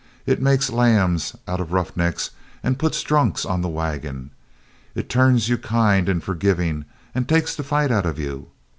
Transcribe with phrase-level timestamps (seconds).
[0.25, 2.31] It makes lambs out o' roughnecks
[2.63, 4.31] and puts drunks on the wagon.
[4.95, 8.47] It turns you kind and forgivin' and takes the fight out o' you.